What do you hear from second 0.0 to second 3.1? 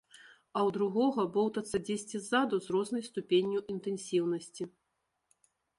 А ў другога боўтацца дзесьці ззаду з рознай